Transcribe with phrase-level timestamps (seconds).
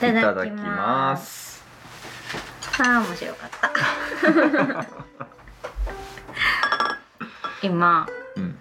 [0.00, 1.62] ただきます。
[2.82, 3.70] ああ面白かった。
[7.66, 8.56] 今うん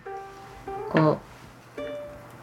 [0.90, 1.20] こ
[1.78, 1.82] う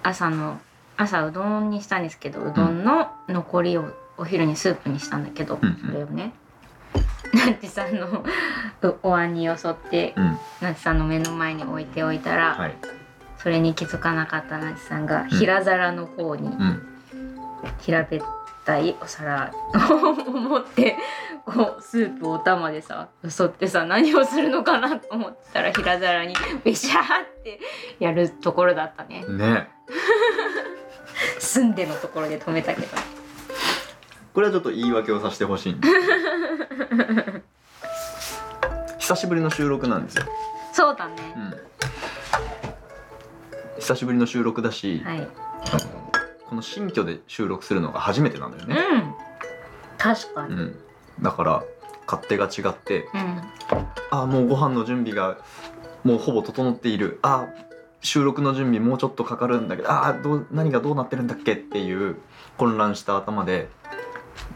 [0.02, 0.58] 朝の
[0.96, 5.76] 朝うどんにしたんですけどうどんの残りをお昼にスープにしたんだけど、うんうん。
[5.76, 6.32] それをね。
[7.34, 8.24] ナッチさんの
[8.82, 10.38] うお椀によそって、うん。
[10.62, 12.74] ナッチさんの目の前に置いておいたら、はい。
[13.38, 16.82] それに気づかなかったナッチさんが平皿の方にうん。
[17.80, 18.22] 平べっ
[18.66, 20.96] たいお皿を持って
[21.46, 27.60] こうスープをお玉でさよそってさ何をするのかなと思ったら平皿にベシャーって
[28.00, 29.24] やるところだったね。
[29.28, 29.70] ね。
[31.38, 32.88] 澄んでのところで止めたけど。
[34.34, 35.94] これはちょっと言い訳をさせてほしいんです
[38.98, 40.24] 久しぶりの収録なんですよ、
[40.74, 41.14] そうだね。
[41.36, 41.38] う
[43.76, 45.26] ん、久しぶりの収録だし、はい
[46.48, 49.14] この新居で収録するのが初めてなんだよね、うん。
[49.98, 50.54] 確かに。
[50.54, 50.78] うん、
[51.20, 51.64] だから
[52.06, 53.42] 勝手が違ってうん。
[54.10, 55.38] あもうご飯の準備が
[56.04, 57.18] もうほぼ整っている。
[57.22, 57.46] あ
[58.00, 62.16] 収録の準備もうちょっとかかるんだけどあどう何がどうなってるんだっけっていう
[62.56, 63.68] 混乱した頭で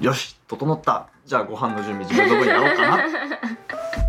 [0.00, 1.08] よし整った。
[1.26, 3.04] じゃあご飯の準備自分の分やろうかな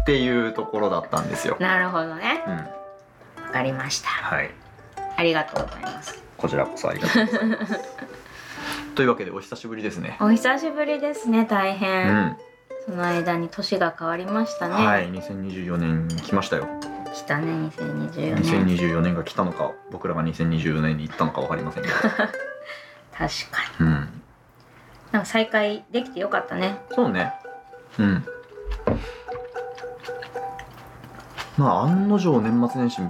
[0.02, 1.58] っていうところだったんですよ。
[1.60, 2.44] なるほどね。
[2.48, 4.10] うん、わかりました。
[4.10, 4.52] はい。
[5.18, 7.80] ありがとうございますこちらこそありがとうございます。
[8.96, 10.18] というわけでお久しぶりですね。
[10.20, 12.38] お久しぶりですね大う変、ん、
[12.86, 16.68] その間に年が変わりましたね、はい、2024年来ましたよ。
[17.14, 21.96] 来たね2024年2024年が来たのか、僕らが2024年に行ったのかわかりませんけど。
[22.02, 22.34] 確か
[23.80, 23.90] にうん、
[25.12, 27.34] なんか再会できてよかったねそうね。
[28.00, 28.26] うん。
[31.58, 33.02] まあ案の定年末年始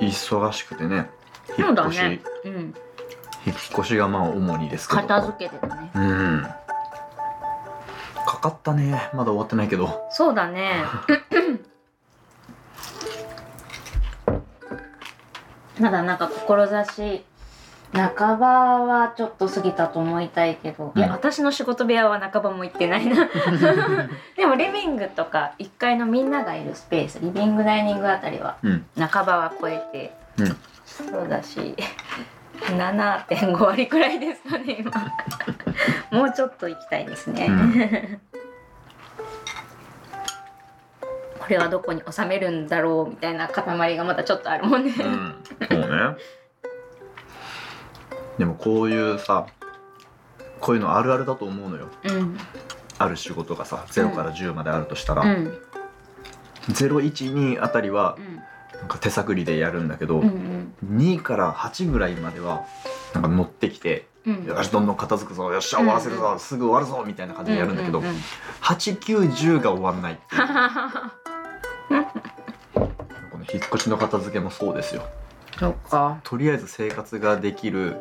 [0.00, 1.10] 忙しくてね。
[1.58, 2.74] 引そうっ越し、だねうん
[3.46, 5.00] 引っ越しがまあ主にですけど。
[5.02, 6.46] 片付けてたねうん。
[8.26, 9.10] かかったね。
[9.14, 10.06] まだ終わってないけど。
[10.10, 10.84] そうだね
[15.80, 17.24] まだなんか志
[17.92, 18.46] 半ば
[18.84, 23.26] はちょっと過ぎたと思いたいけど、いやうん私の仕事部屋は半ばも行ってないな
[24.36, 28.86] でもリビングとか1階のみんながいるスペースリビングダイニングあたりはうん。
[28.98, 30.56] 半ばは超えて、うん
[30.88, 31.76] そうだし
[32.60, 34.90] 7.5割くらいですかね今。
[36.10, 38.20] もうちょっと行きたいですね、うん。
[41.38, 45.34] これはどこに収めるんだろうみたいな塊がまだちょっとあるもんね、うん。
[45.68, 45.86] そうね。
[48.38, 49.46] でもこういうさ、
[50.60, 51.88] こういうのあるあるだと思うのよ。
[52.04, 52.38] うん。
[52.98, 55.58] ある仕事がさ、0から10まであるとしたら、うん。
[56.68, 58.42] 012あたりはうん
[58.80, 62.64] なんか手探りでやるんだけど、うん2から8ぐらいまでは
[63.12, 64.44] なんか乗ってきて、うん。
[64.44, 68.14] よしどんどん片付くぞよっしゃ終わらせるぞ、うんすぐ終わるぞみたいな感じでやるんだけど、うううん
[68.62, 70.18] 8910が終わんない
[72.74, 75.02] この引っ越しの片付けもそうですよ。
[75.58, 76.20] そっか。
[76.22, 77.96] とりあえず生活ができる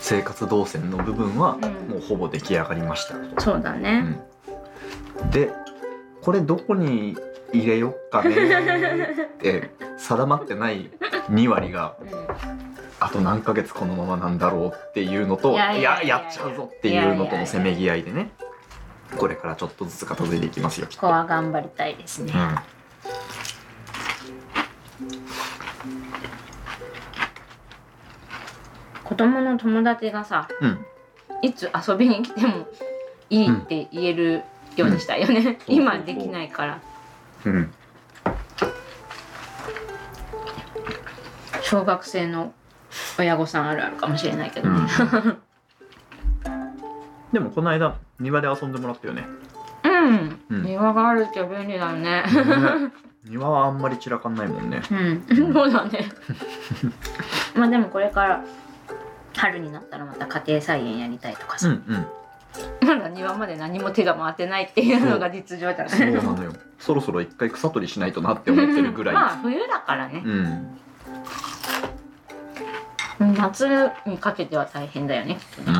[0.00, 1.90] 生活動線の部分はうん。
[1.90, 4.16] もうほぼ出来上がりました、そうだね、
[5.22, 5.30] うん。
[5.30, 5.52] で
[6.22, 7.16] これどこに
[7.52, 10.90] 入れよっかねって定まってない
[11.30, 11.96] 2割が
[13.00, 18.30] あと何ヶ月このままなんだろうっていうのといいややっちゃうぞっていうのとのせめぎ合いでね。
[19.18, 22.56] これからちょっとずつ片付いていきますよきっことこは頑張りたいですね、うん。
[29.04, 30.86] 子供の友達がさうん。
[31.42, 32.66] いつ遊びに来ても
[33.28, 34.44] いいって言える
[34.80, 35.56] ようにしたいよね、うん。
[35.74, 36.78] 今できないから。
[37.44, 37.72] うん。
[41.62, 42.52] 小学生の
[43.18, 44.68] 親御さんあるあるかもしれないけど。
[44.68, 44.80] ね、
[47.32, 49.26] でもこの間庭で遊んでもらったよね。
[49.84, 50.62] うん、うん。
[50.62, 52.22] 庭があるって便利だよね。
[52.22, 52.92] ね。
[53.24, 54.82] 庭はあんまり散らかんないもんね。
[54.90, 56.08] うん、そうだね。
[57.54, 58.44] まあでもこれから
[59.36, 62.06] 春になったらまた家庭菜園やりたいとかさ、うんうん
[62.80, 66.52] まだ庭まで何も手が回ってないっていうのが実情だそうねなのよ。
[66.78, 70.22] そろそろ一回草取りしないとなって思ってるぐらい、まあ冬だからね。
[70.24, 70.78] うん。
[73.36, 75.38] 夏にかけては大変だよね。
[75.66, 75.70] う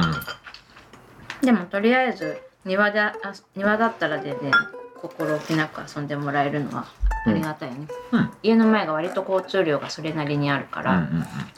[1.45, 1.47] ん。
[1.47, 3.15] でもとりあえず庭であ
[3.57, 4.53] 庭だったら全然
[5.01, 6.87] 心置きなく遊んでもらえるのは
[7.27, 8.31] ありがたいね、うん。
[8.45, 11.09] 家の前が割と交通量がそれなりにあるかうんら、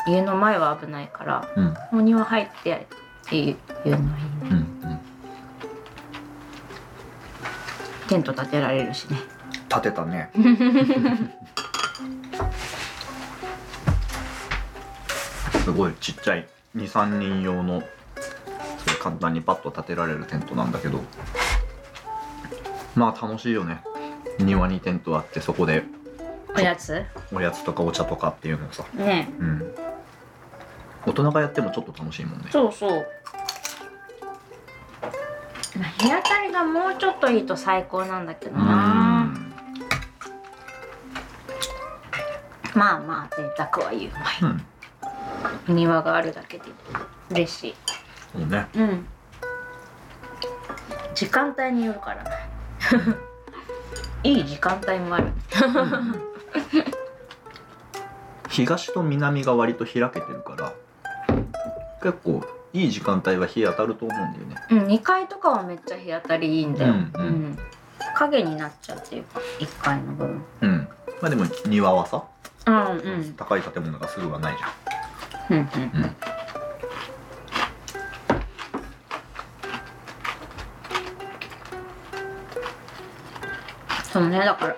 [0.08, 1.64] 家の前は危ないからうん。
[1.66, 2.86] うんお庭入って
[3.24, 3.98] っていうのはいいね、
[4.42, 5.00] うんうん。
[8.08, 9.18] テント立てられるしね。
[9.70, 10.30] 立てたね。
[15.64, 16.46] すごいちっちゃい。
[16.76, 17.82] 23人用の
[19.00, 21.00] 簡単にパッと立てられるテントなんだけど。
[22.94, 23.82] まあ楽しいよね。
[24.38, 25.84] 庭にテントあってそこで。
[26.54, 27.02] おやつ？
[27.32, 28.84] おやつとかお茶とかっていうのをさ。
[28.94, 29.30] ね。
[29.38, 29.83] うん
[31.06, 32.46] 大人がやってもちょっと楽しいもんね。
[32.50, 33.06] そうそう。
[35.78, 38.64] まあ日当たりがもうちょっといいと最高なんだけどうな、
[39.24, 39.54] ん。
[42.74, 44.52] まあまあ贅沢は言うまい。
[45.68, 45.76] うん。
[45.76, 46.64] 庭があるだけで
[47.30, 47.74] 嬉しい。
[48.32, 48.66] そうね。
[48.74, 49.06] うん。
[51.14, 52.30] 時間帯によるからな
[54.24, 55.32] いい時間帯もある。
[58.48, 60.72] 東と南が割と開けてるから
[62.04, 62.42] 結構
[62.74, 64.56] いい時間帯は日当たると思うんだよね。
[64.70, 67.58] うん2階とかはめっちゃ日当たりいいんだよ、うんうん。
[68.14, 70.44] 影になっちゃうっていうか1階の部分。
[70.60, 70.88] うん。
[71.22, 72.22] まあでも庭はさ
[72.66, 73.34] うんうん。
[73.38, 75.58] 高い建物がすぐはないじゃん。
[75.60, 76.16] うんうん。
[84.12, 84.76] そうねだから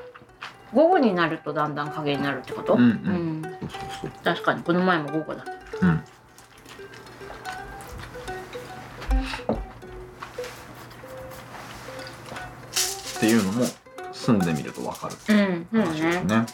[0.73, 2.75] 午後になるとだんだん影になるってこと？
[2.75, 3.41] うんうん。
[3.41, 3.43] ん。
[3.43, 3.71] そうそう
[4.03, 4.11] そう。
[4.23, 5.45] 確かにこの前も午後だ
[5.83, 6.05] うん
[13.17, 13.65] っていうのも
[14.13, 16.47] 住んでみるとわかるうんそうね話ですね。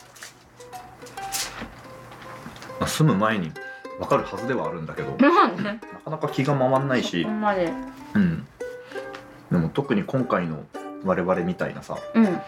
[2.81, 3.53] まあ、住む前に
[4.01, 8.47] わかるはずではあるんだけど、なかなか気が回んないしうん。
[9.53, 10.65] でも特に今回の
[11.05, 12.41] 我々みたいなさ、うん。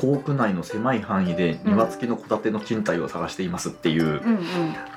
[0.00, 4.40] 校区内の狭い範囲で庭付きの戸建ての賃貸を探していますっていう、うん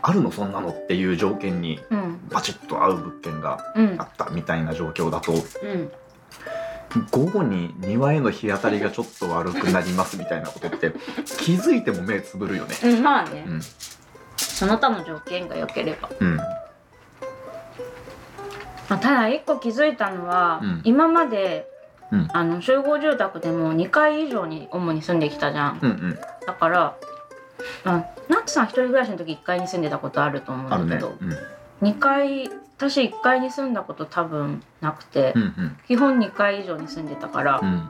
[0.02, 2.28] あるのそんなのっていう条件にうんうん。
[2.30, 3.96] バチッと合う物件がうん。
[4.00, 5.92] あったみたいな状況だと、うん
[7.12, 10.92] 午後に庭への日当たりがちょっと悪くなりますみたいなことって
[11.40, 12.76] 気づいても目つぶるよね。
[12.84, 13.62] うんまあね、うん。
[14.38, 16.36] その他の条件が良ければ、うん。
[16.38, 16.46] ま
[18.90, 21.68] あ、ただ一個気づいたのは、うん今まで、
[22.12, 26.20] うんあの集合住宅でも2階以上に主に住んできたじゃん、うんうん。
[26.48, 26.96] だから
[27.86, 30.90] あナッツさん一人暮らしの時1階に住んでたことあると思うん。
[30.90, 31.88] だけど、うん。
[31.88, 32.50] 2階
[32.80, 35.78] 私1階に住んだこと多分なくて、うんうん。
[35.86, 37.90] 基本2階以上に住んでたから、うん。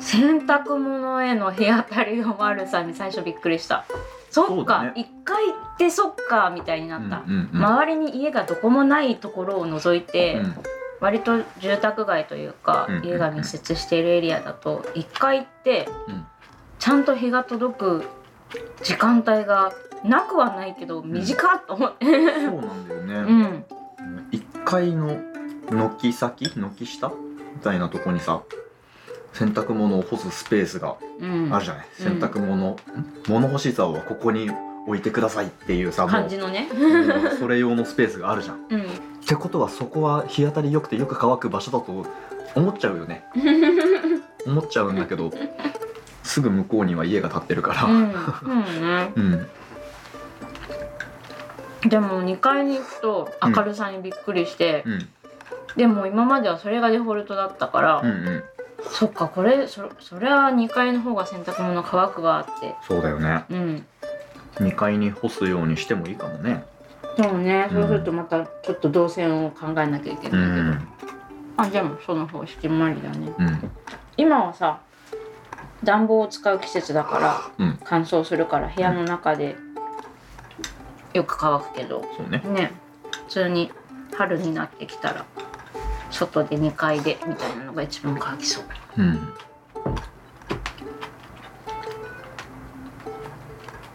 [0.00, 3.84] 洗濯物への日当たりの悪さに最初びっくりした。
[4.30, 4.92] そっか、ね。
[4.96, 10.56] 1階ってそっかみたいになった、うんうん周りに家がどこもないところを除いて、うん。
[11.00, 13.08] 割と住宅街というか、うんうんうん。
[13.08, 16.26] 家が密接しているエリアだと1階ってうん。
[16.78, 18.04] ちゃんと日が届く
[18.82, 19.70] 時間帯が
[20.04, 23.14] なくはないけど短っと思って、そうなんだようね。
[23.20, 23.64] ん、
[24.32, 25.18] 1階の
[25.70, 26.50] 軒先？
[26.50, 27.08] 軒下？
[27.08, 28.42] みたいなとこにさ
[29.32, 31.54] 洗濯物を干すスペースがうん。
[31.54, 32.04] あるじゃない、うん。
[32.04, 32.76] 洗濯物、ん
[33.28, 34.50] 物干し竿はここに
[34.86, 36.68] 置いてくださいっていうさ感じのね、
[37.38, 38.66] それ用のスペースがあるじゃん。
[38.68, 38.84] うん、っ
[39.26, 42.06] てことはそこは日当たり良くてよく乾く場所だと
[42.56, 43.24] 思っちゃうよね。
[44.44, 45.30] 思っちゃうんだけど
[46.24, 48.06] すぐ向こうには家が建ってるから、うん、うん
[48.80, 49.12] ね。
[49.14, 49.46] うん
[51.88, 55.08] でも2階に行くと明るさにびっくりして、うん。
[55.76, 58.44] でも今まではそれがデフォルトだったから、うんうん。
[58.90, 62.74] そっかこれそそれは2階の方が洗濯物乾くわって。
[62.86, 63.44] そうだよね。
[63.50, 63.86] うん。
[64.56, 66.64] 2階に干すようにしてもいいかもね。
[67.16, 67.82] でもねうん。
[67.82, 70.88] そうするとまたちょっと動線を考えなきゃいけうないけど、ん。
[71.56, 73.32] あでもその方式もありだね。
[73.38, 73.70] うん。
[74.16, 74.80] 今はさ
[75.82, 77.78] 暖房を使う季節だからうん。
[77.84, 79.56] 乾燥するから部屋の中で
[81.14, 82.02] よく乾くけど。
[82.16, 82.42] そうね。
[82.44, 82.72] ね。
[83.10, 83.70] 普通に
[84.16, 85.24] 春になってきたら
[86.10, 88.64] 外で2階でみたいなのが一番乾きそう。
[88.98, 89.34] うん。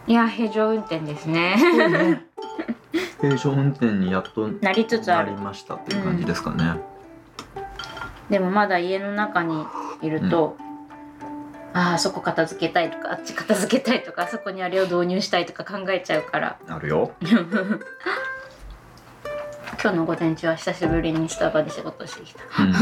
[0.06, 1.56] いや平常運転ですね。
[3.20, 5.32] 平常運転にやっとなりつつある。
[5.32, 6.80] なりましたっていう感じですかね、
[8.30, 9.66] でもまだ家の中に
[10.00, 10.56] いると、
[11.74, 16.58] ああそこ片付けたいとかあっち片付けたいとかあそこにあれを導入したいとか考えちゃうから。
[16.66, 17.12] あるよ。
[19.80, 22.42] 今日の午前中は久しぶりにスタバで仕事してきた。
[22.62, 22.72] うん。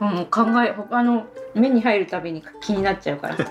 [0.00, 3.36] もう考え他の目に入るたびに気になっちゃうから。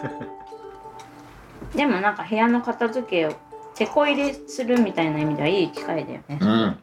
[1.74, 3.34] でもなんか部屋の片付けを
[3.76, 6.80] 手こ入れするみたいな意味ではいい機会だよね、うん。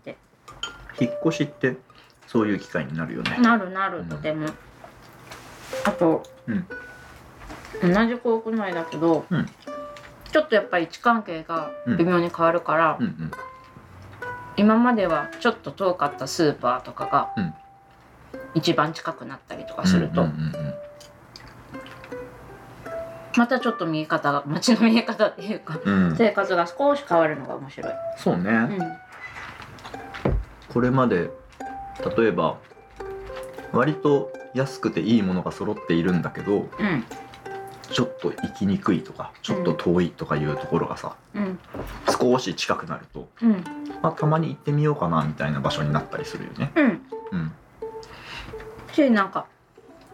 [1.01, 1.77] 引っ越しって
[2.27, 3.37] そういう機会になるよね。
[3.39, 4.49] なるなるうんとても、
[5.85, 6.67] あと、うん
[7.81, 9.47] 同じ航空内だけど、うん。
[10.31, 13.31] ちょっとやっぱり位置関係が微妙に変わるから、うんうん。
[14.57, 17.55] 今まではちょっと遠かったスーパーとかが、うん。
[18.55, 20.75] 一番近くなったりとかすると、うんうんうんうん。
[23.37, 26.17] またちょっと見え方が街の見え方っていうかうん。
[26.17, 27.93] 生活が少し変わるのが面白い。
[28.19, 28.79] そうね、うん。
[30.73, 31.31] これまで
[32.17, 32.57] 例えば
[33.73, 36.69] 割と安くていいものが揃っているんだけどうん
[37.93, 41.59] ちょっと行きにくいとかちょっと遠いとかいうところがさ、うん
[42.21, 43.65] 少し近くなると、うん
[44.01, 46.73] まあ、たまに行ってみようかなみたいな場所になったりするよね。
[46.77, 46.87] うん
[47.33, 47.53] うん
[48.93, 49.47] しなんか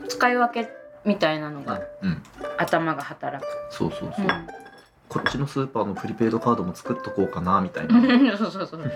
[0.08, 0.70] 使い分け
[1.04, 2.22] みたいなのがうん、
[2.56, 3.48] 頭が働く。
[3.70, 4.28] そうそうそう、う
[5.08, 7.98] こっちのスーパーのプリペイドカードも作っとこうかなみたいな。
[7.98, 8.02] ん、
[8.38, 8.82] そうそうそう。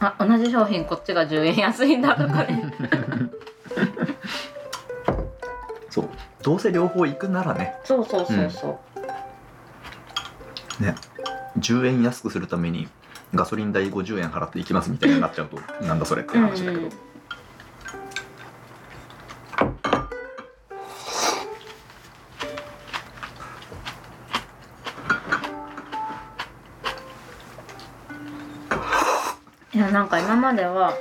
[0.00, 2.72] あ同じ商品こっちが10円安いんだとかね。
[6.42, 7.74] どうせ両方行くならね。
[7.84, 8.78] そうそうそうそう。
[11.58, 12.88] 10円安くするために
[13.34, 16.90] ガソリン代50円払って行きますみたいになっちゃうとなんだそれって話だけど、うんうん。
[29.72, 30.94] いやなんか今までは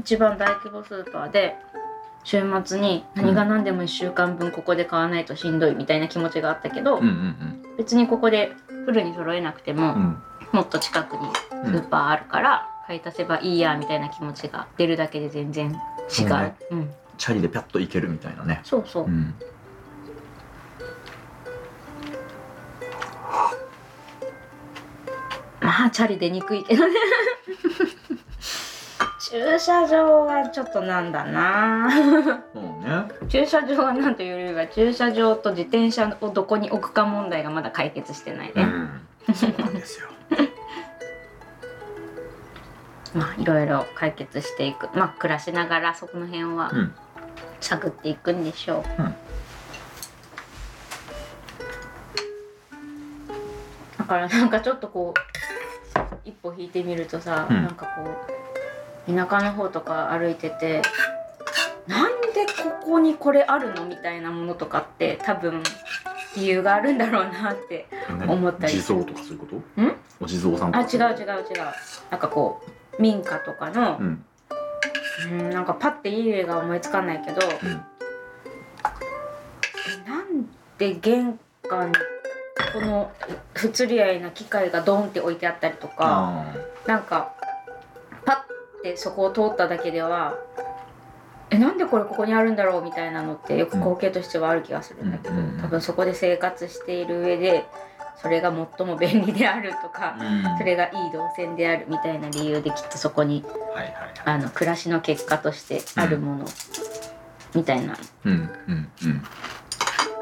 [0.00, 1.56] 一番大規模スーパーで
[2.24, 8.52] 週末に何が何でも1週間分ここで買わないとしんどいみたいな気持ちがあったけど、うんうん別にここで
[8.84, 10.22] フルに揃えなくても、うんうん
[10.52, 11.20] もっと近くに
[11.64, 15.70] スーパーあるから買い足せばいいやみたいな気持ちが出るだけで全然
[16.18, 16.28] 違う。
[16.28, 18.60] ねうん、チャリでピャッと行けるみたいなね。
[18.64, 19.04] そうそう。
[19.04, 19.34] うん
[25.60, 26.94] まあチャリ出にくいけどね
[29.30, 31.88] 駐車場はちょっとなんだな
[32.52, 32.68] そうね。
[33.28, 38.60] 駐車場はなんというよりは駐車場と自転車をどこに置くか問題がまだ解決してないね、う
[39.30, 39.34] ん。
[39.34, 40.08] そうなんですよ。
[43.14, 46.94] まあいろいろ解決していくまあ暮らしながらそこの辺はうん。
[47.60, 49.14] 探っていくんでしょう、うん
[53.98, 55.20] だからなんかちょっとこう
[56.24, 58.39] 一歩引いてみるとさ、うんなんかこう
[59.06, 60.82] 田舎の方とか歩いてて
[61.86, 62.28] なんで
[62.62, 65.62] ここにこれあるのみたいなものとかって多分
[66.36, 67.86] 理由があるんだろうなって
[68.28, 69.56] 思ったり地蔵とかそういうこと？
[69.82, 69.96] ん？
[70.20, 70.84] お地蔵さんとか。
[70.84, 71.46] あ違う違う違う。
[72.10, 72.62] なんかこ
[72.98, 74.24] う民家とかのう、ん。
[75.22, 77.68] うん、なんかパッていい例が思いつかないけど、うん。
[77.68, 77.72] え
[80.08, 80.46] なん
[80.78, 81.38] で玄
[81.68, 81.94] 関に
[82.72, 83.10] この
[83.54, 86.54] 不釣り合いな機械がドンって置いてあったりとかあ
[86.86, 87.34] なんか
[88.82, 90.38] パッてそこを通っただけでは
[91.50, 97.66] えなんでこれここにあるんだろうみたいなのってよく光景としてはある気がするんだけど、うん多分そこで生活している上で
[98.22, 100.58] それが最も便利であるとかー、うん。
[100.58, 103.44] それがいい動線であるみたいな理由できっとそこに
[103.74, 104.12] はいはいはい。
[104.24, 106.44] あの暮らしの結果としてあるもの
[107.54, 107.96] みたいな。
[108.24, 108.34] うんう
[108.72, 109.22] んうん。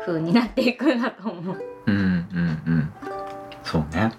[0.07, 1.65] 風になっていくんだと思う。
[1.87, 2.93] うんうんうん。
[3.63, 4.13] そうね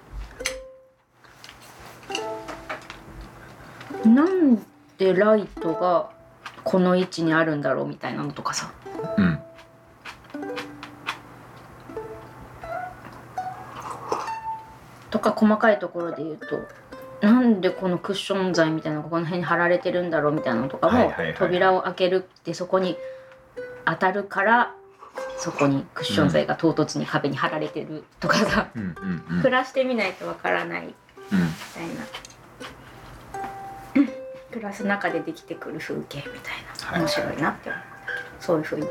[4.06, 4.66] なん
[4.98, 6.10] でライトが
[6.64, 8.72] この位置にあるんだろうみたいなのとかさ。
[9.18, 9.40] うん。
[15.10, 16.60] とか細かいところで言うと
[17.22, 22.96] なんでこのクッション材みたいなのがこの辺に貼られてるんだろうみたいなのとかも、扉を開けるってそこに
[23.86, 24.76] 当たるから
[25.38, 29.42] そこにクッション材が唐突に壁に貼られてるとかさ、うんうんうん。
[29.42, 30.94] 暮らしてみないとわからないみ
[31.34, 31.40] うん
[31.74, 32.06] たいな。
[34.52, 36.54] 暮らす中でできてくる風景みたい
[36.86, 38.88] はない面白いなって思うんだけど、そういう風に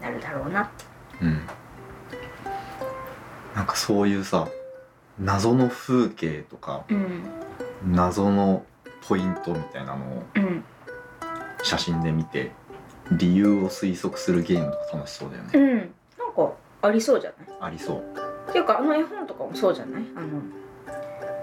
[0.00, 0.84] なるだろうなって。
[1.22, 1.40] うん。
[3.54, 4.48] なんかそういうさ
[5.18, 7.22] 謎の風景とかうん
[7.92, 8.64] 謎の
[9.06, 10.64] ポイントみたいなのをうん
[11.62, 12.52] 写真で見て
[13.12, 15.76] 理由を推測するゲームとか楽しそうだよね、うん。
[15.78, 15.88] なん
[16.34, 16.52] か
[16.82, 17.58] ありそうじゃない？
[17.60, 18.02] ありそう。
[18.48, 20.04] っていうかあの絵本とかもそうじゃない？
[20.16, 20.28] あの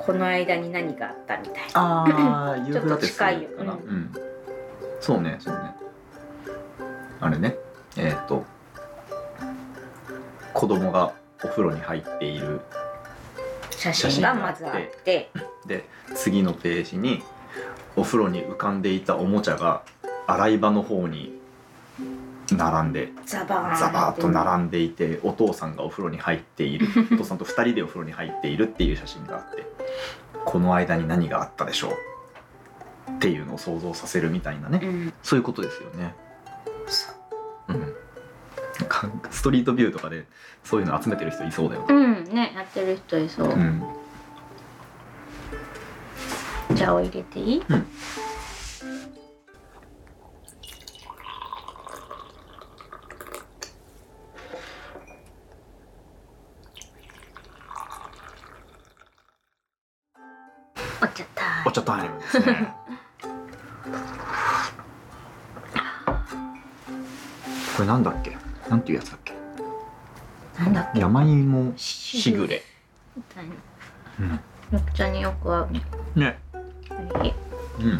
[0.07, 1.61] この間に何があったみたいな。
[1.73, 3.95] ああ ちょっと近いよかな、ううん。
[3.97, 4.15] ん
[5.01, 5.75] そうねそうね。
[7.19, 7.57] あれね。
[7.97, 8.45] えっ、と
[10.53, 11.11] 子供が
[11.43, 12.61] お風呂に入っている
[13.71, 15.29] 写真がまずあって。
[15.65, 15.85] で
[16.15, 17.21] 次のページに
[17.97, 19.81] お風呂に浮かんでいたおもちゃが
[20.25, 21.37] 洗い場の方に
[22.55, 26.87] 並んでザバーッとん並んでいてお父さんがお風呂に入っている。
[27.11, 29.65] お父さんと2人でお風呂に入っているっていう写真があって
[30.47, 31.91] この間に何があったでしょう？
[33.11, 35.13] っていうのを想像させるみたいなね、うん。
[35.21, 36.15] そういうことですよね。
[36.87, 37.11] そ
[37.69, 37.93] ううん、
[39.29, 40.25] ストリートビューとかで
[40.63, 41.87] そういうの集めてる人いそうだよね。
[41.89, 42.33] うん。
[42.33, 43.83] ねやってる人いそう、うん、
[46.73, 47.85] じゃあお入れていい、うん
[61.01, 62.73] お茶タイお茶タイムですね。
[67.75, 68.37] これなんだっけ？
[68.69, 69.33] なんていうやつだっけ？
[70.59, 70.99] なんだっけ？
[70.99, 72.63] 山芋ししぐれ。
[73.15, 73.53] みたいな
[74.19, 74.39] うん。
[74.71, 75.81] 緑茶によく合うね
[76.15, 76.39] ね。
[76.89, 77.33] はい
[77.79, 77.99] うん。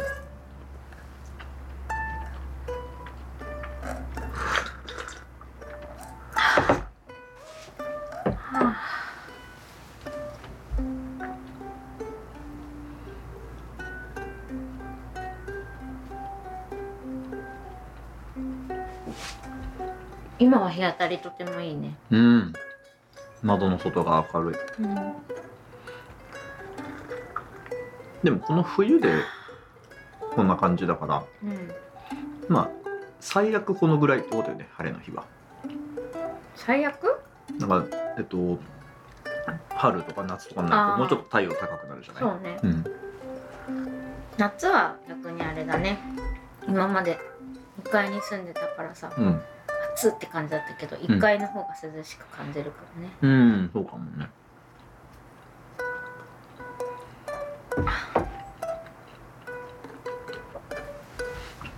[20.78, 21.96] 日当たりとてもいいね。
[22.12, 22.54] うん。
[23.44, 24.56] 窓の外が明るい。
[24.80, 24.96] うん、
[28.24, 29.14] でもこの冬で
[30.34, 31.72] こんな感じだから、うん、
[32.48, 32.70] まあ
[33.20, 34.70] 最悪このぐらいってことだよね。
[34.74, 35.26] 晴れの日は。
[36.56, 37.20] 最悪？
[37.60, 37.86] だから
[38.18, 38.60] えっと
[39.70, 42.24] 春とか夏とかになるともうちょっと太陽高くなるじゃない？
[42.24, 42.60] そうね。
[42.64, 42.86] うん。
[44.38, 46.00] 夏は逆にあれだね。
[46.68, 47.20] 今まで
[47.84, 49.42] 2階に住んでたからさ、うん。
[49.98, 53.10] 暑って感じだったけど、1階の方が涼しく感じるからね。
[53.22, 54.30] うん、そうかもね。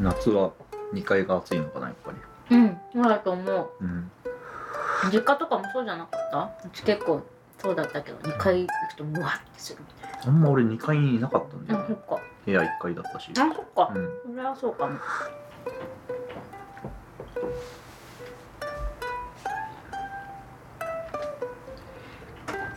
[0.02, 0.52] 夏は
[0.94, 2.58] 2階が暑いのかなやっぱり。
[2.58, 3.70] うん、そうだと思う。
[3.80, 4.12] うん。
[5.14, 6.68] 実家とかもそうじゃなかった？
[6.68, 7.22] うち結構
[7.58, 11.80] そうだったけど2階行くとムワってするみたいあんま俺2階にいなかったんだな。
[11.80, 12.10] あ、そよねっ。
[12.10, 12.20] か。
[12.46, 13.32] 部屋1階だったし。
[13.32, 13.94] あ、そっか。
[13.96, 14.10] うん。
[14.36, 14.98] それはそうかも。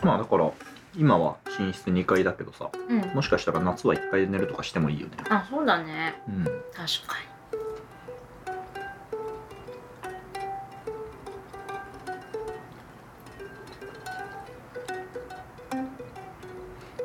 [0.03, 0.51] まあだから
[0.95, 2.99] 今は寝室2階だけどさ、うん。
[3.15, 5.17] もしかしたら夏は1階で寝るとかしてもいいよね。
[5.29, 6.21] あ、そうだね。
[6.27, 6.43] うん。
[6.45, 6.53] 確
[7.07, 7.17] か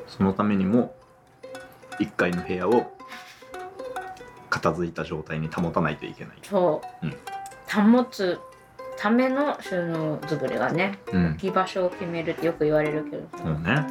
[0.08, 0.96] そのためにも
[2.00, 2.92] 1階の部屋を
[4.50, 6.42] 片付いた状態に保たないといけないに。。
[6.42, 7.06] そう。
[7.06, 7.16] うん
[7.68, 8.40] 保つ
[8.98, 11.38] ための収納作りがね、うん置。
[11.38, 13.44] き場所を決めるってよく言われるけどさ。
[13.44, 13.86] そうね。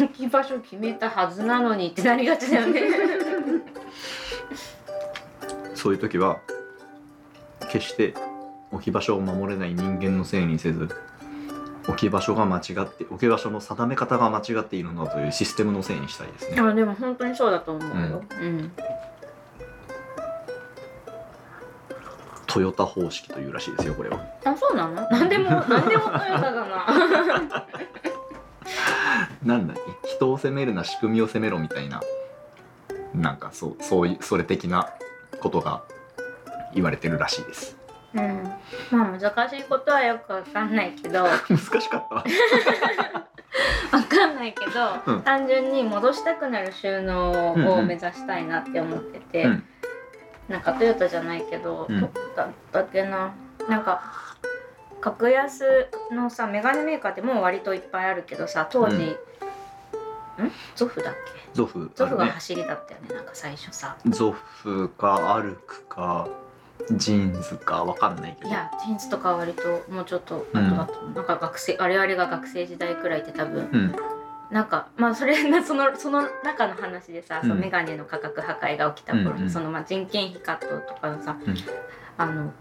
[0.00, 2.82] 置き場所決めたはずなのにってなりがちだよね。
[5.74, 6.40] そういう時は
[7.70, 8.14] 決して
[8.72, 10.88] 置き場所を守れない人間のせいにせず
[11.86, 16.60] 置き場所が間違って置き場所の定め方が間違っているのだというシステムのせいにしたいですね。
[16.60, 18.22] あ、でも本当にそうだと思うよ。
[18.40, 18.72] うん。
[22.54, 24.20] トヨタ方式というらしいですよこれは。
[24.44, 24.94] あ、そうなの？
[25.10, 26.08] なんでもなんでもトヨタ
[26.40, 26.86] だな。
[29.44, 30.08] なんだっけ？
[30.08, 32.00] 人を責めるな仕組みを責めろみたいな
[33.14, 34.88] なんかそうそういうそれ的な
[35.40, 35.82] ことが
[36.74, 37.76] 言われてるらしいです。
[38.14, 38.52] うん。
[38.92, 42.14] まあ難しいことはよくわかんないけど、わ 難しかった？
[42.24, 42.24] わ。
[44.08, 49.64] かんないけど、うん単純に戻したくなる収納を目指したいなって思ってて、うん
[50.48, 53.32] なんかトヨタじゃないけど、うんだったっけな、
[53.68, 54.02] なんか
[55.00, 59.16] 格安のさメガネメーカーってもう割といっぱいあるけどさ、当時、ん
[60.74, 61.40] ゾフだっけ？
[61.54, 62.26] ゾフゾフが。
[62.26, 63.96] 走りだったよね、なんか最初さ。
[64.06, 66.28] Zoff か ALOOK か
[66.90, 68.50] JINS かわかんないけど。
[68.50, 73.96] いや JINS とかは割ともうちょっと後だと思う、なんか学生我々が学生時代くらいって多分うん
[74.50, 77.48] なんかまあそれな そのその中の話でさ、うん。
[77.48, 79.50] そのメガネの価格破壊が起きた頃、うんうん。
[79.50, 81.54] そのまあ人件費カットとかのさ、うん。
[82.16, 82.52] あの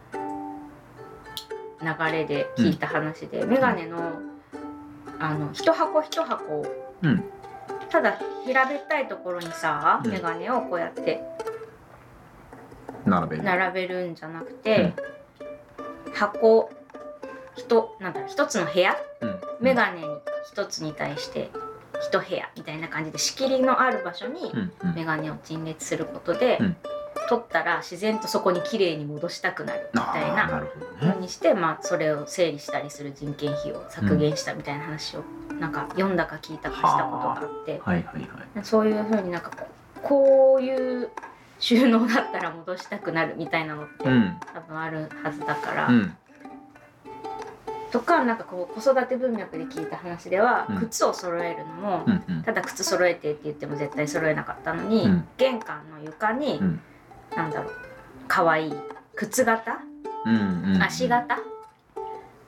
[1.81, 3.97] 流れで聞いた話で、メガネの
[5.19, 6.65] あの一箱一箱
[7.01, 7.23] うん。
[7.89, 10.11] ただ平べったいところにさ、うん。
[10.11, 11.21] メガネをこうやって
[13.05, 13.43] 並べる。
[13.43, 14.93] 並べるんじゃなくて、
[16.13, 16.71] 箱
[17.55, 18.95] 一なんだろう一つの部屋？
[19.21, 19.39] うん。
[19.59, 20.07] メガネに
[20.51, 21.49] 一つに対して
[22.01, 26.75] 一部屋みたいな感じで仕切りのある場所にうんうんメガネを陳列することで、うん
[27.29, 30.97] 取ったら自然とそこに綺麗に戻したくなるみたいなあーなるほどね。
[30.99, 35.23] 風にして、まあ、それを整理したりする人件費を削減したみたいな話を、
[35.59, 38.25] なんか読んだか聞いたかしたことがあって、はいはいはい。
[38.63, 39.51] そういう風になんか
[40.01, 41.09] こういう
[41.59, 46.17] 収納だったら戻したくなるみたいなのって、うん多分あるはずだから、うん
[47.93, 50.79] とかなんかこう子育て文脈で聞いた話では、うん。
[50.79, 52.43] 靴を揃えるのも、うんうん。
[52.43, 55.27] ただ靴揃えてって言っても絶対揃えなかったのに、うん。
[55.37, 56.81] 玄関の床に、うん。
[57.37, 57.73] なんだろう
[58.27, 58.73] 可愛い
[59.15, 59.77] 靴型、
[60.25, 60.83] うんうんうん。
[60.83, 61.37] 足型？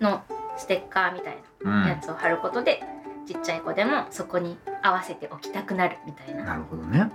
[0.01, 0.23] の
[0.57, 2.81] ステッカーみたいなやつを貼ることで、
[3.27, 7.11] ちっちゃい子でもそこに合わせておきたくなるみたいうんななるほどね。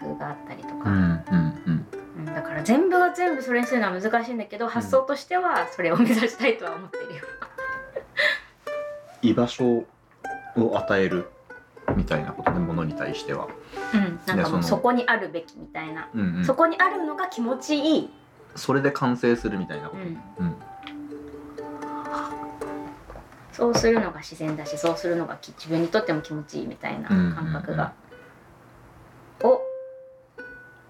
[0.00, 1.22] 工夫があったりとか、うんうん
[1.66, 1.86] うん。
[2.18, 7.22] うんだから全部が全部それにするのは難しいんだけど、発想としてはそれを目指したいとは思ってるよ。
[9.28, 9.84] 居場所
[10.56, 11.28] を与える
[11.96, 13.48] みたいなことでものに対しては、
[13.94, 18.10] うん、なんかもそのうそこにあるべきみたいな、うんうん、そこにあるのが気持ちいい、
[18.54, 20.56] それで完成するみたいなこうん、と、うん。
[23.52, 27.94] そうするのが自然だしそうするのがき自分にとっても気持ちいいみたいな感覚が、
[29.42, 29.62] を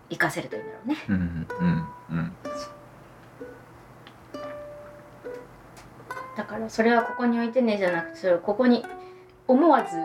[0.08, 0.96] 活かせるといいんだろうね。
[1.08, 1.18] うんう
[1.64, 2.32] んうん
[6.36, 8.84] だからそれはここに置いてねじゃなくてそれをここに
[9.48, 9.96] 思わず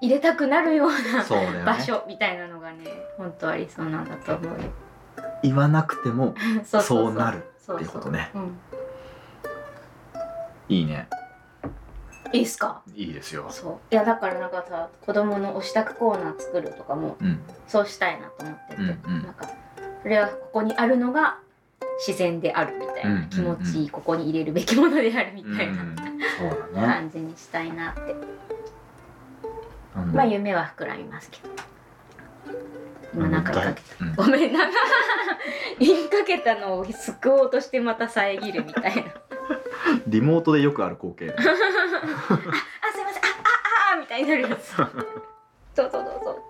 [0.00, 1.64] 入れたくなるようなそうだよね。
[1.64, 2.78] 場所みたいなのがね
[3.18, 4.58] 本当ありそうなんだと思うよ。
[5.42, 7.38] 言わなくても そうそうなる
[7.72, 8.30] っていうことね。
[8.34, 8.58] うん、
[10.68, 11.08] いいね。
[12.32, 12.80] いいっすか？
[12.94, 13.46] いいですよ。
[13.50, 13.94] そう。
[13.94, 17.40] いやだからなんかさ子供のお支度コーナー作るとかもうん。
[17.66, 19.22] そうしたいなと思ってて、うんうん。
[19.24, 19.46] なんか
[20.02, 21.38] それはここにあるのが
[22.06, 26.86] 自然であるみたいな、気持ちいいここに入れるべきものであるみたいなうんそうだね。
[26.86, 28.00] 感じにしたいなって、
[30.14, 31.48] まあ夢は膨らみますけど。
[33.12, 34.14] 今なんかかけた、うん。
[34.14, 34.60] ごめんな。
[35.78, 39.02] 言いかけたのを救おうとしてまた遮るみたいな。
[40.06, 41.30] リモートでよくある光景。
[41.36, 41.98] あすいませんあ
[42.30, 42.40] あ
[43.92, 46.42] ああみたいになるやつどうぞどうぞ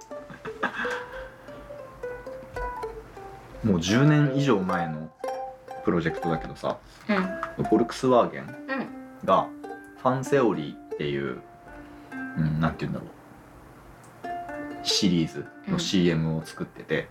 [3.64, 5.10] もう10年以上前の
[5.84, 7.64] プロジェクトだけどさうん。
[7.64, 8.56] フォルクスワーゲンうん。
[9.24, 9.48] が
[10.02, 11.40] ファンセオリーっていう、
[12.38, 13.10] うん、なんて言うんだろう。
[14.82, 15.80] シリーズのうん。
[15.80, 17.08] CM を作ってて、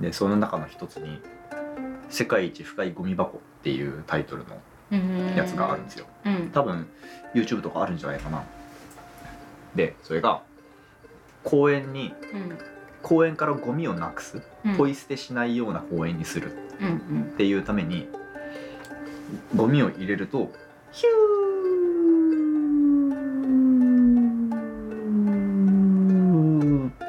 [0.00, 1.22] でその中の一つに
[2.10, 4.60] 「世界一深いゴミ箱」っていうタイトルの
[4.92, 5.34] うん。
[5.34, 6.06] やつがあるんですよ。
[6.26, 6.50] うん。
[6.50, 6.86] 多分
[7.34, 8.42] YouTube とかあるんじゃないかな。
[9.74, 10.42] でそれが
[11.44, 12.71] 公園にうん
[13.02, 14.76] 公園からゴミをなくすうん。
[14.76, 16.52] ポイ捨てしないような公園にする。
[16.52, 18.08] っていうために
[19.54, 20.52] ゴミを入れると
[20.90, 21.12] ヒュー。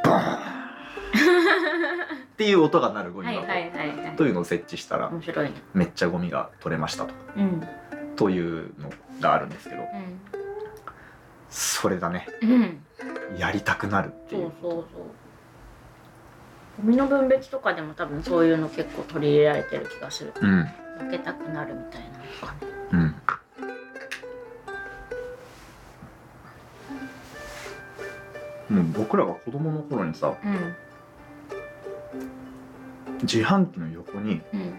[0.03, 0.37] バーン。
[2.33, 3.47] っていう音が鳴るゴミ箱。
[4.17, 5.11] というのを設置したら
[5.73, 7.13] めっちゃゴミが取れましたと。
[7.37, 7.67] うん。
[8.15, 9.85] というのがあるんですけどう
[11.49, 12.27] それだね。
[12.45, 12.79] んうん。
[13.37, 14.51] やりたくなるっていう。
[14.61, 15.22] そうそうそう
[16.77, 20.33] ゴミの分別とかでも多分そういうの結構取り入れられてる気がする。
[20.41, 20.67] うん。
[20.99, 22.59] 分けたくなるみたいなのとかね
[28.69, 28.75] うん。
[28.77, 30.75] もう僕らが子供の頃にさうん。
[33.23, 34.73] 自販機の横にうん。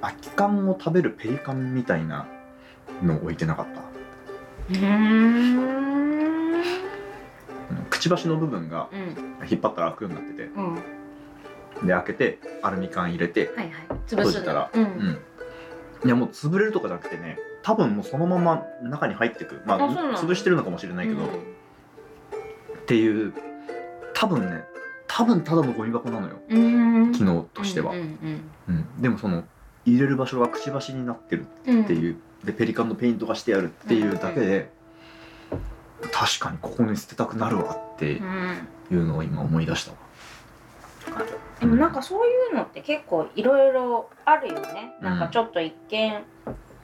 [0.00, 2.26] 空き缶を食べるペリカンみたいな
[3.02, 3.80] のを置いてなかった？
[7.90, 9.48] くちばしの部分がうん。
[9.48, 10.44] 引っ張ったら開くようになってて。
[10.44, 10.78] うん
[11.82, 14.44] で開けてアルミ缶入れてはいはい。
[14.44, 14.86] たら、ううん。
[14.86, 15.18] ん、
[16.04, 19.78] いやもう潰れるとかじゃなくてね多分もうそのまま中に入ってくまあ
[20.16, 21.26] 潰してるのかもしれないけど、うん。
[21.26, 21.30] っ
[22.86, 23.32] ていう
[24.12, 24.64] 多分ね
[25.06, 26.36] 多分ただのゴミ箱なのよ。
[26.48, 27.12] うん。
[27.12, 29.02] 機能としては、ううんん。
[29.02, 29.44] でもその
[29.84, 34.70] 入れる場所がくちばしになってるっていう、でペリカンのペイントがしてあるっていうだけで、
[36.10, 38.68] 確かにここに捨てたくなるわってうん。
[38.90, 39.96] いうのを今思い出したわ
[41.64, 45.04] でもなんかそういうのって結構いろいろあるよね、うん。
[45.04, 46.12] なんかちょっと一見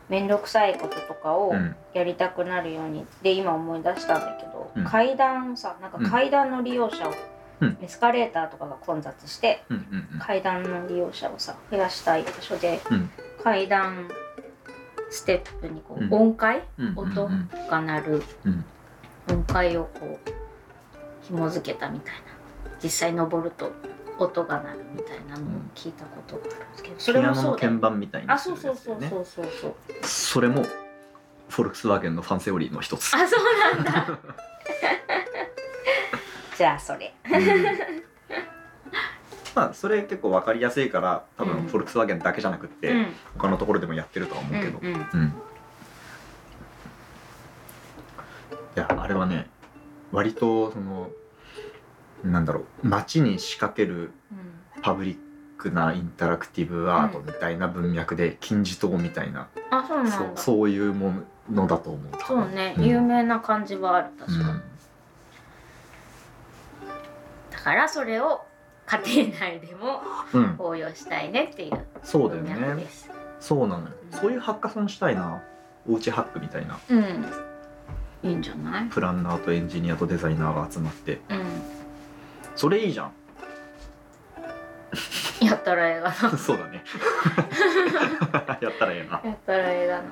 [0.08, 1.76] 面倒くさいこととかをうん。
[1.92, 4.84] やりたくなるように、で今思い出したんだけど、うん。
[4.84, 7.12] 階段さなんか階段の利用者を、
[7.60, 7.78] うん。
[7.82, 10.18] エスカレーターとかが混雑してうんうんうん。
[10.18, 13.10] 階段の利用者をさ増やしたい場所で、うん。
[13.42, 14.08] 階段
[15.10, 16.12] ステップにこう、うん。
[16.14, 16.62] 音階
[16.96, 17.28] 音
[17.68, 18.64] が鳴る、うん。
[19.30, 20.30] 音階をこう
[21.26, 22.20] 紐付けたみたいな。
[22.82, 23.72] 実際登ると
[24.20, 29.74] 音が鳴るみたいなのを聞いたことがあるんですけどそれピアノのもそうだよ鍵盤みたいにあすそうそうそうそうそうそう。
[30.02, 30.64] それも
[31.48, 33.14] フォルクスワーゲンのファンセオリーの一つ。
[33.14, 34.18] あそうなんだ。
[36.56, 37.12] じゃあそれ。
[37.24, 37.64] うん。
[39.54, 41.50] まあそれ結構わかりやすいから多うん。
[41.54, 43.14] 分フォルクスワーゲンだけじゃなくって、うん。
[43.38, 44.94] 他のところでもやってるとは思うけど、うんうん。
[44.94, 45.28] うん。
[48.76, 49.50] いやあれはね
[50.12, 51.11] 割とその
[52.24, 54.12] なんだろう街に仕掛ける
[54.83, 55.16] パブリッ
[55.59, 60.12] クなインタラクティブアートみたいな文脈で金字塔みたいな、あそうなんだ。
[60.12, 61.12] そうそういうも
[61.50, 62.12] のだと思う。
[62.12, 62.83] 多そ分うね、ん。
[62.85, 64.62] 有名な感じはある確かに、うん。
[67.50, 68.42] だからそれを
[68.87, 70.00] 家庭内でも
[70.33, 72.87] うん、応用したいねっていうそうだよね。
[73.38, 73.94] そうなのよ。
[74.12, 75.42] そういうハッカソンしたいな。
[75.88, 76.78] おうちハックみたいな。
[76.88, 77.24] うん。
[78.22, 78.87] いいんじゃない？
[78.88, 81.20] プランナーとエンジニアとデザイナーが集まって。
[81.28, 81.79] うん
[82.56, 83.12] それいいじゃん。
[85.40, 86.14] やったら映画な。
[86.36, 86.84] そうだね。
[88.60, 89.20] やったらええな。
[89.24, 90.02] やったら映画な。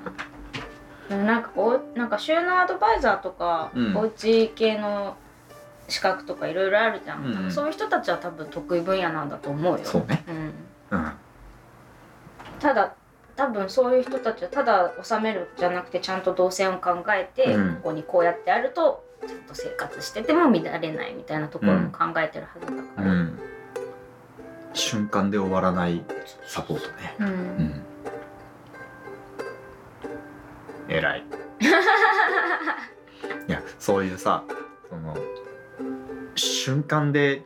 [1.08, 3.96] でもなんかこうなんか収納アドバイザーとか、うん。
[3.96, 5.16] おうち系の
[5.88, 7.50] 資格とかいろいろあるじゃん、うんうん。
[7.50, 9.84] そういう人たちは多分得意分野なんだと思うよ。
[9.84, 10.24] そうね。
[10.28, 10.52] うん、
[10.90, 11.12] うん。
[12.60, 12.92] ただ
[13.36, 17.74] 多分そういう人たちはただ収めるじゃなくてちゃんと動線を考えて、うん。
[17.76, 23.38] ここにこうやってあるとちゃんと生活してても乱れないみたいなところも考えてるはずだから、うん。
[24.74, 26.04] 瞬間で終わらない
[26.46, 27.14] サポートね。
[27.18, 27.26] うん。
[27.26, 27.82] うん。
[30.88, 31.24] 偉い。
[33.48, 34.44] いやそういうさ
[34.88, 35.16] その
[36.34, 37.42] 瞬間で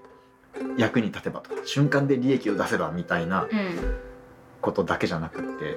[0.77, 1.51] 役に立てばと。
[1.55, 3.49] か瞬間で利益を出せばみたいなうん。
[4.61, 5.77] ことだけじゃなくって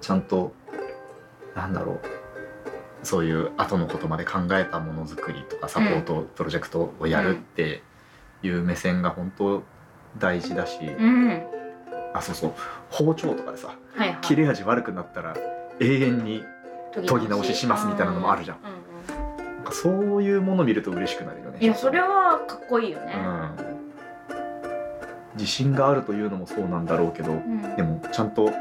[0.00, 0.52] ちゃんと
[1.54, 2.00] なんだろう
[3.02, 7.82] そういう後のことまで考えたものづくりとかサポート、プロジェクトをやるって
[8.42, 9.62] いう目線が本当
[10.18, 11.42] 大事だし、うん。
[12.14, 12.52] あそうそう。
[12.90, 14.18] 包丁とかでさはいはい。
[14.22, 15.36] 切れ味悪くなったら
[15.80, 16.42] 永遠に
[16.94, 17.54] 研ぎ直し。
[17.54, 18.58] しますみたいなのもあるじゃん。
[18.58, 18.78] うんうん
[19.58, 23.50] なんかそういうもの見ると嬉しくなるよねいやそれはかっこいいよね、うん。
[25.34, 27.76] 自信があるというのもそうなんだろうけどうん。
[27.76, 28.52] でもちゃんと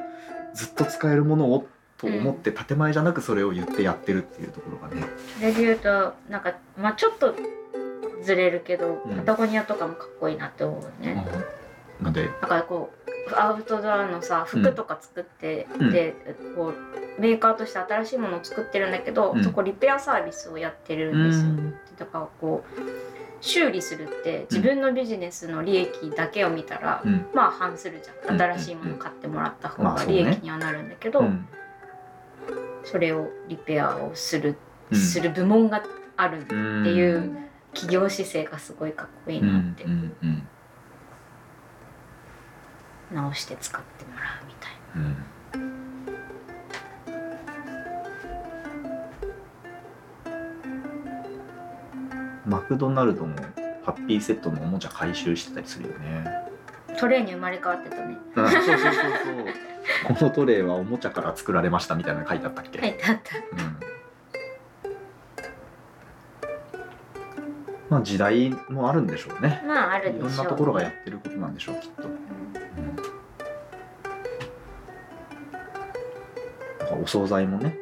[0.56, 5.04] ずっと使えるものをと思って建前じゃなくそれを言ってやってるっていうところがね。
[5.38, 7.34] それで言うとなんかまあちょっと
[8.24, 9.16] ずれるけど、うん。
[9.18, 11.26] パタゴニアとかもかっこいいなって思うね、
[12.02, 12.30] なんで？
[12.42, 12.92] だからこ
[13.30, 15.92] うアウトドアのさ服とか作って、うん。
[15.92, 16.14] で
[16.56, 16.74] こ
[17.18, 19.44] うメーカーとして新しいものを作ってるんだけど、うん。
[19.44, 21.52] そこリペアサービスをやってるんですよ、
[21.98, 22.82] だからこう
[23.42, 27.26] 修理するって自分のビジネスの利益だけを見たら、うん。
[27.34, 28.38] まあ反するじゃうん。
[28.38, 31.48] ん新しいもの買ってもらった方が利益にはなるんだけど、うん
[32.90, 34.58] それをリペアをする、
[34.92, 34.98] うん。
[34.98, 35.84] する部門が
[36.16, 36.86] あるってうん。
[36.86, 37.38] いう
[37.74, 39.86] 企業姿勢がすごいかっこいいなって、
[43.14, 45.16] 直して使ってもらうみたいうん。
[52.46, 53.36] マクドナルドも
[53.84, 56.24] ハッピーセットのおもちゃ回収してたりするよね。
[56.88, 58.18] なトレーに生まれ変わってたね。
[58.34, 59.67] そうそうそうそう。
[60.06, 62.80] このトレイはおもちゃから作られましたみたいなの書いてあったっけ？
[62.80, 63.38] 書いてあった。
[63.38, 63.78] うん。
[67.90, 69.64] まあ時代もあるんでしょうね。
[69.66, 72.04] まああるいろでしょうんなところがやってることなんでしょうきっと。
[72.04, 72.12] うん。
[72.12, 72.18] うん
[77.04, 77.78] お惣菜もね。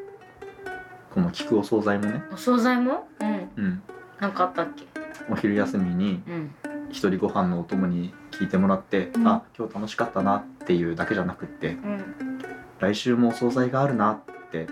[1.13, 3.07] この聞くお惣菜もね、お惣菜も？
[3.19, 3.49] うん。
[3.55, 3.83] うん、
[4.19, 4.85] なんかあったっけ？
[5.29, 6.55] お昼休みにうん。
[6.89, 9.27] 一人ご飯のお供に聞いてもらって、うん。
[9.27, 12.39] あ今日楽しかったなっていうだけじゃなくってうん。
[12.79, 14.19] 来週もお惣菜があるなっ
[14.51, 14.67] て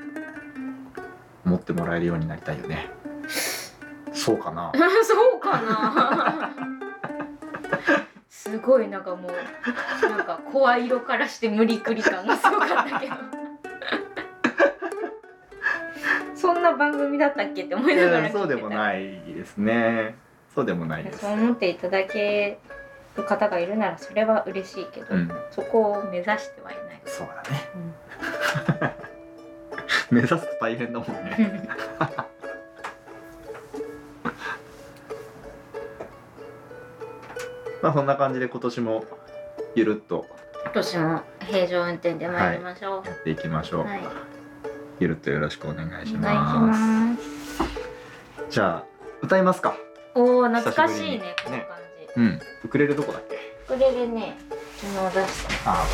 [1.45, 2.89] 思ってもらえるようになりたいよね。
[4.13, 4.71] そうかな。
[5.03, 6.51] そうかな。
[8.29, 13.15] すごいなんかもうなんか声色からして無理くり感がすごかったけど。
[16.35, 20.15] そんな番組だったっけって思いながらそうでもないですね。
[20.53, 21.19] そうでもないです。
[21.19, 22.59] そう思っていただけ
[23.15, 25.31] る方がいるならそれは嬉しいけど、うん。
[25.51, 27.01] そこを目指してはいない。
[27.05, 27.69] そうだね。
[30.09, 31.69] 目指すと大変だもんね。
[37.81, 39.03] まあそんな感じで今年も
[39.75, 40.25] ゆるっと。
[40.63, 43.07] 今年も平常運転で参りましょう。
[43.07, 44.01] やっていきましょう、はい。
[44.99, 46.79] ゆるっとよろしくお願いします。
[48.49, 48.83] じゃあ
[49.21, 49.75] 歌いますか。
[50.15, 51.63] おお懐かしいね久しぶりに。
[51.63, 51.82] この感じ。
[52.15, 52.41] うん。
[52.63, 53.37] ウクレレどこだっけ？
[53.67, 54.37] これでね。
[54.77, 55.71] 昨日出した。
[55.73, 55.85] あ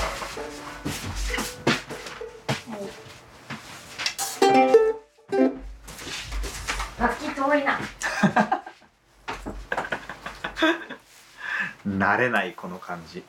[7.00, 7.80] 楽器遠いな。
[11.88, 13.24] 慣れないこの感じ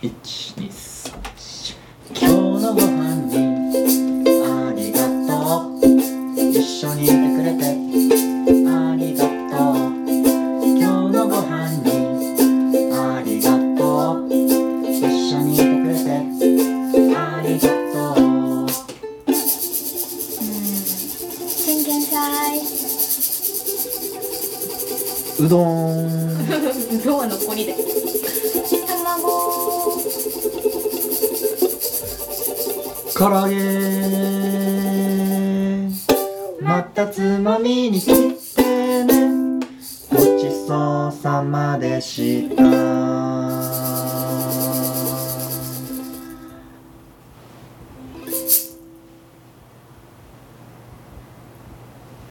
[0.00, 0.37] 1